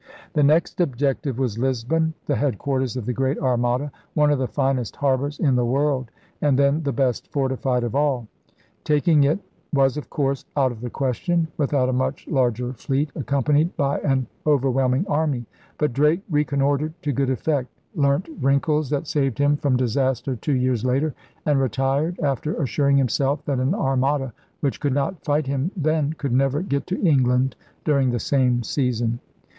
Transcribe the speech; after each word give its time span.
The 0.33 0.41
next 0.41 0.81
objective 0.81 1.37
was 1.37 1.59
Lisbon, 1.59 2.15
the 2.25 2.35
headquarters 2.37 2.97
of 2.97 3.05
the 3.05 3.13
Great 3.13 3.37
Armada, 3.37 3.91
one 4.15 4.31
of 4.31 4.39
the 4.39 4.47
finest 4.47 4.95
harbors 4.95 5.39
in 5.39 5.55
the 5.55 5.63
world, 5.63 6.09
and 6.41 6.57
then 6.57 6.81
the 6.81 6.91
best 6.91 7.27
fortified 7.31 7.83
of 7.83 7.93
all 7.93 8.21
Tak 8.21 8.23
DRAKE 8.23 8.33
CLIPS 8.33 8.55
THE 8.81 8.93
WINGS 8.95 8.97
OF 8.97 9.03
SPAIN 9.03 9.21
169 9.21 9.31
ing 9.31 9.37
it 9.37 9.79
was, 9.79 9.97
of 10.03 10.09
course, 10.09 10.45
out 10.57 10.71
of 10.71 10.81
the 10.81 10.89
question 10.89 11.47
without 11.57 11.87
a 11.87 11.93
much 11.93 12.27
larger 12.27 12.73
fleet 12.73 13.11
accompanied 13.15 13.77
by 13.77 13.99
an 13.99 14.25
overwhelm 14.47 14.95
ing 14.95 15.07
army. 15.07 15.45
But 15.77 15.93
Drake 15.93 16.21
reconnoitred 16.31 16.99
to 17.03 17.11
good 17.11 17.29
effect, 17.29 17.69
learnt 17.93 18.27
wrinkles 18.41 18.89
that 18.89 19.05
saved 19.05 19.37
him 19.37 19.55
from 19.55 19.77
disaster 19.77 20.35
two 20.35 20.55
years 20.55 20.83
later, 20.83 21.13
and 21.45 21.61
retired 21.61 22.19
after 22.21 22.59
assuring 22.59 22.97
himself 22.97 23.45
that 23.45 23.59
an 23.59 23.75
Armada 23.75 24.33
which 24.61 24.79
could 24.79 24.95
not 24.95 25.23
fight 25.23 25.45
him 25.45 25.69
then 25.77 26.13
could 26.13 26.33
never 26.33 26.63
get 26.63 26.87
to 26.87 26.99
England 27.07 27.55
during 27.85 28.09
the 28.09 28.19
same 28.19 28.63
season. 28.63 29.19